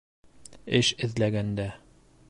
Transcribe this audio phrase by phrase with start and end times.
[0.79, 1.71] Эш эҙләгәндә